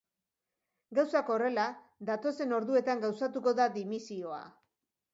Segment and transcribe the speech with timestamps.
[0.99, 1.67] Gauzak horrela,
[2.11, 4.45] datozen orduetan gauzatuko da dimisioa.